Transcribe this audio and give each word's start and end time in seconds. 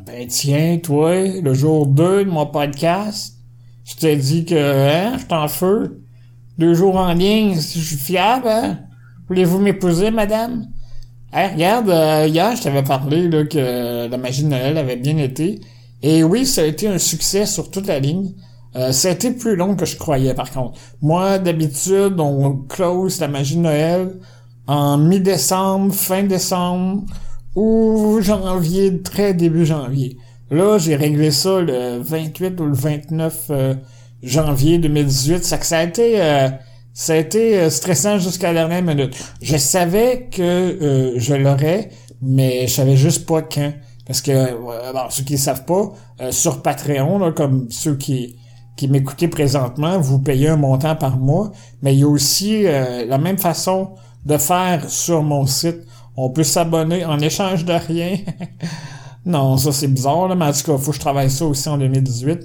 Ben 0.00 0.26
tiens, 0.26 0.78
toi, 0.82 1.14
le 1.24 1.54
jour 1.54 1.86
2 1.86 2.24
de 2.24 2.30
mon 2.30 2.46
podcast, 2.46 3.34
je 3.84 3.94
t'ai 3.94 4.16
dit 4.16 4.44
que, 4.44 4.54
hein, 4.54 5.18
je 5.18 5.26
t'en 5.26 5.46
feu. 5.46 6.02
Deux 6.58 6.74
jours 6.74 6.96
en 6.96 7.12
ligne, 7.12 7.54
je 7.54 7.60
suis 7.60 7.96
fiable, 7.96 8.48
hein? 8.48 8.78
Voulez-vous 9.28 9.58
m'épouser, 9.58 10.10
madame? 10.10 10.66
Hey, 11.32 11.52
regarde, 11.52 11.90
euh, 11.90 12.26
hier, 12.26 12.56
je 12.56 12.62
t'avais 12.62 12.82
parlé 12.82 13.28
là, 13.28 13.44
que 13.44 14.08
la 14.08 14.16
magie 14.16 14.42
de 14.42 14.48
Noël 14.48 14.78
avait 14.78 14.96
bien 14.96 15.16
été. 15.18 15.60
Et 16.02 16.24
oui, 16.24 16.44
ça 16.44 16.62
a 16.62 16.64
été 16.64 16.88
un 16.88 16.98
succès 16.98 17.46
sur 17.46 17.70
toute 17.70 17.86
la 17.86 18.00
ligne. 18.00 18.32
Euh, 18.74 18.90
ça 18.90 19.08
a 19.08 19.10
été 19.12 19.30
plus 19.30 19.54
long 19.54 19.76
que 19.76 19.84
je 19.84 19.96
croyais, 19.96 20.34
par 20.34 20.50
contre. 20.50 20.78
Moi, 21.02 21.38
d'habitude, 21.38 22.18
on 22.18 22.56
close 22.68 23.20
la 23.20 23.28
magie 23.28 23.56
de 23.56 23.60
Noël 23.60 24.18
en 24.66 24.98
mi-décembre, 24.98 25.94
fin 25.94 26.24
décembre 26.24 27.04
ou 27.54 28.20
janvier, 28.20 29.02
très 29.02 29.34
début 29.34 29.64
janvier. 29.64 30.16
Là, 30.50 30.78
j'ai 30.78 30.96
réglé 30.96 31.30
ça 31.30 31.60
le 31.60 31.98
28 31.98 32.60
ou 32.60 32.66
le 32.66 32.74
29 32.74 33.46
euh, 33.50 33.74
janvier 34.22 34.78
2018. 34.78 35.44
Ça, 35.44 35.78
a 35.78 35.82
été, 35.82 36.20
euh, 36.20 36.48
ça 36.92 37.14
a 37.14 37.16
été 37.16 37.58
euh, 37.58 37.70
stressant 37.70 38.18
jusqu'à 38.18 38.52
la 38.52 38.66
dernière 38.66 38.94
minute. 38.94 39.16
Je 39.40 39.56
savais 39.56 40.28
que 40.30 41.14
je 41.16 41.34
l'aurais, 41.34 41.90
mais 42.20 42.66
je 42.66 42.74
savais 42.74 42.96
juste 42.96 43.26
pas 43.26 43.42
quand. 43.42 43.72
Parce 44.06 44.20
que, 44.20 44.52
bon, 44.92 45.08
ceux 45.08 45.24
qui 45.24 45.32
ne 45.32 45.38
savent 45.38 45.64
pas, 45.64 45.92
sur 46.30 46.60
Patreon, 46.60 47.18
là, 47.18 47.32
comme 47.32 47.68
ceux 47.70 47.96
qui 47.96 48.36
qui 48.76 48.88
présentement, 49.28 50.00
vous 50.00 50.18
payez 50.18 50.48
un 50.48 50.56
montant 50.56 50.96
par 50.96 51.16
mois, 51.16 51.52
mais 51.80 51.94
il 51.94 52.00
y 52.00 52.02
a 52.02 52.08
aussi 52.08 52.64
la 52.64 53.18
même 53.18 53.38
façon 53.38 53.92
de 54.26 54.36
faire 54.36 54.90
sur 54.90 55.22
mon 55.22 55.46
site. 55.46 55.86
On 56.16 56.30
peut 56.30 56.44
s'abonner 56.44 57.04
en 57.04 57.18
échange 57.18 57.64
de 57.64 57.72
rien. 57.72 58.18
non, 59.26 59.56
ça 59.56 59.72
c'est 59.72 59.88
bizarre, 59.88 60.28
là, 60.28 60.34
mais 60.34 60.46
en 60.46 60.52
tout 60.52 60.62
cas, 60.64 60.78
faut 60.78 60.90
que 60.90 60.96
je 60.96 61.00
travaille 61.00 61.30
ça 61.30 61.44
aussi 61.44 61.68
en 61.68 61.78
2018. 61.78 62.40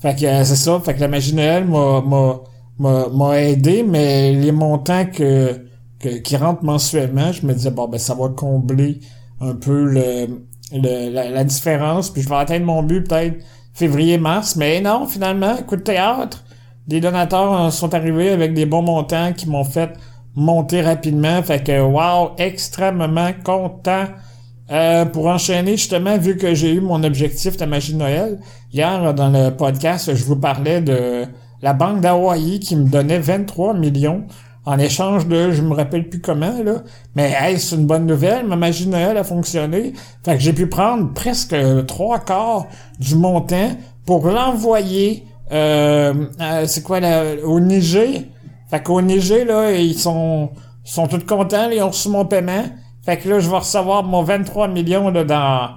Fait 0.00 0.14
que 0.14 0.24
euh, 0.26 0.44
c'est 0.44 0.56
ça, 0.56 0.80
fait 0.84 0.94
que 0.94 1.00
la 1.00 1.08
magie 1.08 1.34
Noël 1.34 1.66
m'a, 1.66 3.40
aidé, 3.40 3.82
mais 3.82 4.32
les 4.32 4.52
montants 4.52 5.06
que, 5.06 5.66
que, 5.98 6.18
qui 6.18 6.36
rentrent 6.36 6.64
mensuellement, 6.64 7.32
je 7.32 7.44
me 7.46 7.52
disais, 7.52 7.70
bon, 7.70 7.88
ben 7.88 7.98
ça 7.98 8.14
va 8.14 8.28
combler 8.28 9.00
un 9.40 9.54
peu 9.54 9.84
le, 9.84 10.44
le 10.72 11.10
la, 11.10 11.44
différence, 11.44 12.10
puis 12.10 12.22
je 12.22 12.28
vais 12.28 12.36
atteindre 12.36 12.66
mon 12.66 12.82
but 12.82 13.08
peut-être 13.08 13.44
février-mars, 13.74 14.56
mais 14.56 14.80
non, 14.80 15.06
finalement, 15.06 15.56
coup 15.56 15.76
de 15.76 15.82
théâtre, 15.82 16.44
des 16.86 17.00
donateurs 17.00 17.72
sont 17.72 17.94
arrivés 17.94 18.30
avec 18.30 18.54
des 18.54 18.66
bons 18.66 18.82
montants 18.82 19.32
qui 19.32 19.48
m'ont 19.48 19.64
fait 19.64 19.90
monter 20.38 20.80
rapidement. 20.80 21.42
Fait 21.42 21.62
que 21.62 21.80
wow, 21.80 22.32
extrêmement 22.38 23.30
content. 23.44 24.06
Euh, 24.70 25.06
pour 25.06 25.26
enchaîner, 25.28 25.78
justement, 25.78 26.18
vu 26.18 26.36
que 26.36 26.54
j'ai 26.54 26.74
eu 26.74 26.80
mon 26.80 27.02
objectif 27.02 27.56
de 27.56 27.64
magie 27.64 27.94
de 27.94 27.98
Noël, 27.98 28.38
hier 28.72 29.14
dans 29.14 29.30
le 29.30 29.50
podcast, 29.50 30.14
je 30.14 30.24
vous 30.24 30.36
parlais 30.36 30.82
de 30.82 31.24
la 31.62 31.72
banque 31.72 32.02
d'Hawaï 32.02 32.60
qui 32.60 32.76
me 32.76 32.86
donnait 32.86 33.18
23 33.18 33.72
millions 33.74 34.24
en 34.66 34.78
échange 34.78 35.26
de, 35.26 35.50
je 35.52 35.62
me 35.62 35.72
rappelle 35.72 36.10
plus 36.10 36.20
comment, 36.20 36.62
là, 36.62 36.82
mais 37.14 37.32
hey, 37.40 37.58
c'est 37.58 37.76
une 37.76 37.86
bonne 37.86 38.04
nouvelle, 38.04 38.46
ma 38.46 38.56
magie 38.56 38.84
de 38.84 38.90
Noël 38.90 39.16
a 39.16 39.24
fonctionné. 39.24 39.94
Fait 40.22 40.34
que 40.34 40.40
j'ai 40.40 40.52
pu 40.52 40.66
prendre 40.66 41.14
presque 41.14 41.56
trois 41.86 42.18
quarts 42.18 42.66
du 42.98 43.14
montant 43.14 43.70
pour 44.04 44.26
l'envoyer, 44.28 45.24
euh, 45.50 46.12
c'est 46.66 46.82
quoi, 46.82 47.00
au 47.44 47.60
Niger, 47.60 48.24
fait 48.70 48.82
qu'au 48.82 49.00
Niger, 49.00 49.44
là, 49.46 49.72
ils 49.72 49.98
sont, 49.98 50.50
sont 50.84 51.06
tous 51.08 51.24
contents, 51.24 51.70
ils 51.70 51.82
ont 51.82 51.88
reçu 51.88 52.08
mon 52.08 52.24
paiement. 52.24 52.64
Fait 53.04 53.16
que 53.16 53.28
là, 53.28 53.40
je 53.40 53.48
vais 53.48 53.56
recevoir 53.56 54.02
mon 54.02 54.22
23 54.22 54.68
millions 54.68 55.08
là, 55.10 55.24
dans 55.24 55.70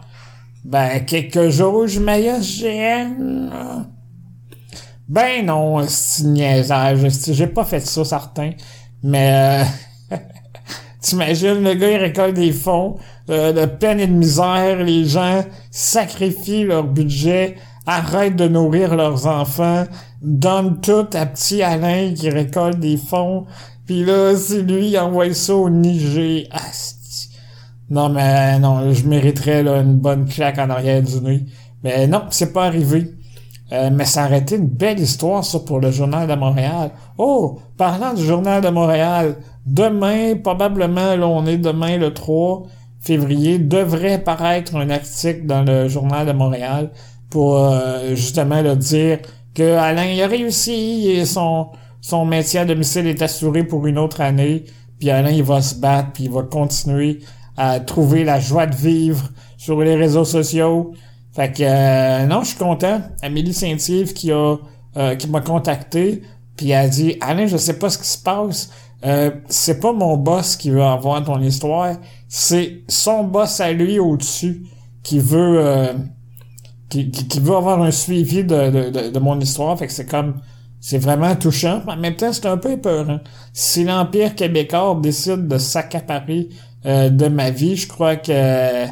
ben 0.64 1.00
quelques 1.06 1.50
jours, 1.50 1.88
j'imagine. 1.88 3.52
Ben 5.08 5.46
non, 5.46 5.86
c'est 5.88 6.24
niaisage. 6.24 7.08
J'ai 7.32 7.48
pas 7.48 7.66
fait 7.66 7.80
ça, 7.80 8.04
certain. 8.06 8.52
Mais 9.04 9.66
euh, 10.12 10.16
t'imagines, 11.02 11.64
le 11.64 11.74
gars, 11.74 11.92
il 11.92 11.98
récolte 11.98 12.36
des 12.36 12.52
fonds 12.52 12.98
euh, 13.30 13.52
de 13.54 13.66
peine 13.66 14.00
et 14.00 14.08
de 14.08 14.14
misère. 14.14 14.84
Les 14.84 15.06
gens 15.06 15.44
sacrifient 15.72 16.66
leur 16.66 16.84
budget 16.84 17.56
arrêtent 17.86 18.36
de 18.36 18.48
nourrir 18.48 18.96
leurs 18.96 19.28
enfants, 19.28 19.86
donnent 20.22 20.80
tout 20.82 21.08
à 21.14 21.26
petit 21.26 21.62
Alain 21.62 22.14
qui 22.14 22.30
récolte 22.30 22.80
des 22.80 22.98
fonds, 22.98 23.46
puis 23.86 24.06
là, 24.06 24.36
c'est 24.36 24.62
lui 24.62 24.98
envoie 24.98 25.34
ça 25.34 25.56
au 25.56 25.70
Niger. 25.70 26.48
non, 27.90 28.10
mais 28.10 28.60
non, 28.60 28.94
je 28.94 29.06
mériterais 29.08 29.64
là, 29.64 29.82
une 29.82 29.98
bonne 29.98 30.26
claque 30.26 30.60
en 30.60 30.70
arrière 30.70 31.02
du 31.02 31.20
nez. 31.22 31.46
Mais 31.84 32.08
non, 32.08 32.24
c'est 32.30 32.54
pas 32.54 32.66
arrivé. 32.66 33.12
Euh, 33.74 33.90
mais 33.92 34.06
ça 34.06 34.26
aurait 34.26 34.40
été 34.40 34.56
une 34.56 34.68
belle 34.68 35.00
histoire, 35.00 35.44
ça, 35.44 35.60
pour 35.60 35.80
le 35.80 35.92
Journal 35.92 36.28
de 36.28 36.36
Montréal. 36.36 36.92
Oh, 37.18 37.60
parlant 37.78 38.14
du 38.14 38.24
Journal 38.24 38.62
de 38.62 38.70
Montréal, 38.70 39.38
demain, 39.66 40.36
probablement, 40.36 41.16
là, 41.16 41.28
on 41.28 41.46
est 41.46 41.58
demain 41.58 41.98
le 41.98 42.14
3 42.14 42.64
février, 43.00 43.60
devrait 43.60 44.24
paraître 44.24 44.76
un 44.76 44.90
article 44.90 45.48
dans 45.48 45.64
le 45.64 45.88
Journal 45.88 46.28
de 46.28 46.34
Montréal 46.34 46.92
pour 47.32 47.58
euh, 47.58 48.14
justement 48.14 48.62
le 48.62 48.76
dire 48.76 49.20
que 49.56 49.76
Alain 49.76 50.06
il 50.06 50.22
a 50.22 50.28
réussi 50.28 51.10
et 51.10 51.26
son 51.26 51.70
son 52.02 52.26
métier 52.26 52.60
à 52.60 52.66
domicile 52.66 53.08
est 53.08 53.22
assuré 53.22 53.64
pour 53.64 53.88
une 53.88 53.98
autre 53.98 54.22
année 54.22 54.66
puis 55.00 55.10
Alain 55.10 55.32
il 55.32 55.44
va 55.44 55.62
se 55.62 55.76
battre 55.76 56.12
puis 56.14 56.26
il 56.26 56.32
va 56.32 56.44
continuer 56.44 57.22
à 57.58 57.80
trouver 57.80 58.24
la 58.24 58.40
joie 58.40 58.68
de 58.68 58.76
vivre 58.76 59.30
sur 59.58 59.82
les 59.82 59.96
réseaux 59.96 60.26
sociaux. 60.26 60.94
Fait 61.34 61.52
que 61.52 61.64
euh, 61.64 62.26
non 62.28 62.44
je 62.44 62.50
suis 62.50 62.58
content. 62.58 63.02
Amélie 63.22 63.54
Saint-Yves 63.54 64.14
qui 64.14 64.32
a 64.32 64.58
euh, 64.98 65.16
qui 65.16 65.30
m'a 65.30 65.42
contacté 65.42 66.22
puis 66.58 66.74
a 66.74 66.88
dit 66.88 67.16
Alain 67.22 67.48
je 67.48 67.58
sais 67.58 67.80
pas 67.80 67.90
ce 67.90 67.98
qui 67.98 68.08
se 68.08 68.22
passe. 68.22 68.70
C'est 69.48 69.80
pas 69.80 69.94
mon 69.94 70.16
boss 70.16 70.56
qui 70.58 70.70
veut 70.70 70.84
avoir 70.84 71.24
ton 71.24 71.42
histoire 71.42 71.96
c'est 72.28 72.84
son 72.88 73.24
boss 73.24 73.60
à 73.60 73.72
lui 73.72 73.98
au-dessus 73.98 74.64
qui 75.02 75.18
veut 75.18 75.96
qui, 76.92 77.40
veut 77.40 77.56
avoir 77.56 77.82
un 77.82 77.92
suivi 77.92 78.44
de, 78.44 78.90
de, 78.90 79.10
de, 79.10 79.20
mon 79.20 79.40
histoire. 79.40 79.78
Fait 79.80 79.88
que 79.88 79.94
c'est 79.94 80.10
comme 80.10 80.36
c'est 80.80 80.98
vraiment 80.98 81.36
touchant. 81.36 81.82
En 81.88 81.96
même 81.96 82.16
temps, 82.16 82.34
c'est 82.34 82.48
un 82.48 82.58
peu 82.58 82.72
épeurant. 82.72 83.20
Si 83.54 83.84
l'Empire 83.84 84.36
québécois 84.36 85.00
décide 85.02 85.48
de 85.48 85.58
s'accaparer 85.58 86.50
euh, 86.86 87.10
de 87.10 87.28
ma 87.28 87.52
vie, 87.52 87.76
je 87.78 87.88
crois 87.88 88.16
que 88.18 88.86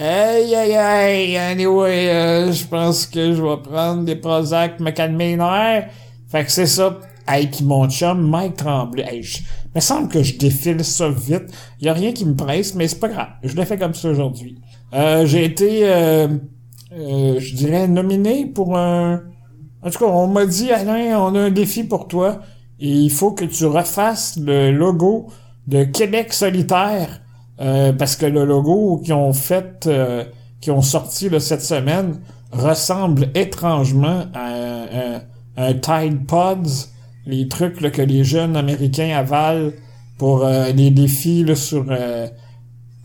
Aïe 0.00 0.54
aïe 0.54 0.76
aïe, 0.76 1.36
anyway, 1.36 2.08
euh, 2.08 2.52
je 2.52 2.64
pense 2.64 3.04
que 3.04 3.34
je 3.34 3.42
vais 3.42 3.56
prendre 3.56 4.04
des 4.04 4.14
Prozac, 4.14 4.78
me 4.78 4.92
calmer 4.92 5.36
Fait 6.28 6.44
que 6.44 6.52
c'est 6.52 6.66
ça. 6.66 7.00
Hey, 7.26 7.48
puis 7.48 7.64
mon 7.64 7.90
chum, 7.90 8.30
Mike 8.30 8.56
Tremblay. 8.56 9.02
Hey, 9.02 9.22
je, 9.24 9.40
me 9.74 9.80
semble 9.80 10.08
que 10.08 10.22
je 10.22 10.38
défile 10.38 10.84
ça 10.84 11.10
vite. 11.10 11.52
Y 11.80 11.88
a 11.88 11.92
rien 11.92 12.12
qui 12.12 12.24
me 12.24 12.36
presse, 12.36 12.76
mais 12.76 12.86
c'est 12.86 13.00
pas 13.00 13.08
grave. 13.08 13.28
Je 13.42 13.56
l'ai 13.56 13.64
fait 13.66 13.76
comme 13.76 13.92
ça 13.92 14.08
aujourd'hui. 14.08 14.60
Euh, 14.94 15.26
j'ai 15.26 15.44
été 15.44 15.82
euh, 16.92 17.36
euh, 17.36 17.40
je 17.40 17.54
dirais, 17.54 17.88
nominé 17.88 18.46
pour 18.46 18.76
un... 18.76 19.22
En 19.82 19.90
tout 19.90 19.98
cas, 19.98 20.06
on 20.06 20.26
m'a 20.26 20.46
dit, 20.46 20.70
Alain, 20.70 21.18
on 21.20 21.34
a 21.34 21.40
un 21.40 21.50
défi 21.50 21.84
pour 21.84 22.08
toi. 22.08 22.40
Et 22.80 22.88
il 22.88 23.10
faut 23.10 23.32
que 23.32 23.44
tu 23.44 23.66
refasses 23.66 24.38
le 24.38 24.70
logo 24.70 25.28
de 25.66 25.84
Québec 25.84 26.32
solitaire. 26.32 27.20
Euh, 27.60 27.92
parce 27.92 28.16
que 28.16 28.26
le 28.26 28.44
logo 28.44 28.98
qu'ils 28.98 29.14
ont 29.14 29.32
fait, 29.32 29.86
euh, 29.86 30.24
qui 30.60 30.70
ont 30.70 30.82
sorti 30.82 31.28
cette 31.40 31.62
semaine, 31.62 32.20
ressemble 32.52 33.30
étrangement 33.34 34.24
à, 34.34 35.20
un 35.56 35.74
Tide 35.74 36.24
Pods, 36.26 36.86
les 37.26 37.48
trucs 37.48 37.92
que 37.92 38.02
les 38.02 38.22
jeunes 38.22 38.56
américains 38.56 39.10
avalent 39.16 39.72
pour 40.18 40.46
les 40.46 40.90
défis 40.90 41.44
sur 41.56 41.84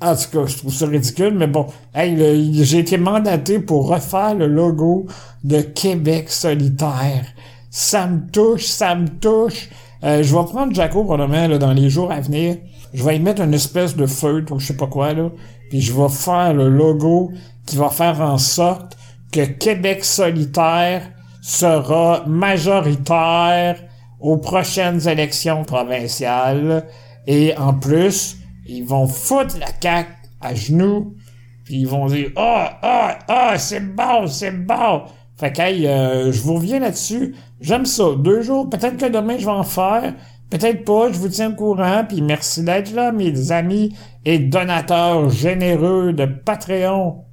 en 0.03 0.16
tout 0.16 0.30
cas, 0.31 0.46
je 0.46 0.58
trouve 0.58 0.74
ça 0.74 0.86
ridicule, 0.86 1.34
mais 1.36 1.47
bon, 1.47 1.68
hey, 1.95 2.63
j'ai 2.63 2.80
été 2.80 2.98
mandaté 2.98 3.60
pour 3.60 3.88
refaire 3.88 4.36
le 4.36 4.48
logo 4.48 5.07
de 5.44 5.62
Québec 5.62 6.30
solitaire. 6.30 7.25
Ça 7.69 8.07
me 8.07 8.30
touche, 8.30 8.66
ça 8.66 8.95
me 8.95 9.07
touche. 9.07 9.69
Euh, 10.04 10.22
je 10.22 10.36
vais 10.36 10.44
prendre 10.44 10.74
Jaco 10.74 11.04
probablement 11.04 11.48
là, 11.48 11.57
dans 11.57 11.72
les 11.72 11.89
jours 11.89 12.12
à 12.12 12.19
venir. 12.19 12.57
Je 12.94 13.04
vais 13.04 13.16
y 13.16 13.19
mettre 13.19 13.42
une 13.42 13.54
espèce 13.54 13.95
de 13.95 14.06
feutre 14.06 14.54
ou 14.54 14.60
je 14.60 14.68
sais 14.68 14.78
pas 14.78 14.88
quoi 14.88 15.13
là, 15.13 15.30
puis 15.69 15.81
je 15.81 15.94
vais 15.94 16.10
faire 16.10 16.54
le 16.54 16.69
logo 16.69 17.31
qui 17.66 17.78
va 17.78 17.89
faire 17.89 18.19
en 18.22 18.38
sorte 18.38 18.98
que 19.31 19.45
Québec 19.45 20.04
solitaire 20.04 21.10
sera 21.42 22.24
majoritaire 22.28 23.78
aux 24.19 24.38
prochaines 24.38 25.07
élections 25.07 25.63
provinciales 25.63 26.86
et 27.25 27.56
en 27.57 27.74
plus 27.74 28.38
ils 28.65 28.83
vont 28.83 29.07
foutre 29.07 29.57
la 29.60 29.71
caque 29.71 30.15
à 30.42 30.54
genoux, 30.56 31.15
puis 31.63 31.77
ils 31.81 31.88
vont 31.88 32.07
dire 32.07 32.31
ah 32.36 32.80
ah 32.81 33.19
ah 33.27 33.57
c'est 33.57 33.95
bon 33.95 34.27
c'est 34.27 34.51
bon. 34.51 35.04
Fait 35.36 35.51
que 35.51 35.62
euh, 35.62 36.31
je 36.31 36.42
vous 36.42 36.56
reviens 36.56 36.80
là-dessus. 36.80 37.36
J'aime 37.60 37.86
ça. 37.86 38.06
Deux 38.18 38.42
jours, 38.42 38.69
peut-être 38.69 38.98
que 38.98 39.10
demain 39.10 39.38
je 39.38 39.45
vais 39.45 39.51
en 39.51 39.63
faire. 39.63 40.13
Peut-être 40.50 40.86
pas, 40.86 41.12
je 41.12 41.18
vous 41.18 41.30
tiens 41.30 41.51
au 41.51 41.56
courant, 41.56 42.06
puis 42.07 42.21
merci 42.21 42.63
d'être 42.63 42.94
là, 42.94 43.12
mes 43.12 43.51
amis 43.51 43.95
et 44.24 44.38
donateurs 44.38 45.30
généreux 45.30 46.13
de 46.13 46.25
Patreon. 46.25 47.24